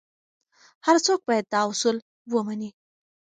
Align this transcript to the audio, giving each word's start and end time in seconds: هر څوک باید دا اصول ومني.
هر 0.85 0.97
څوک 1.05 1.19
باید 1.27 1.45
دا 1.53 1.61
اصول 1.71 1.97
ومني. 2.33 2.69